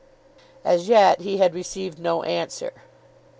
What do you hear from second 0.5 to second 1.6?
As yet he had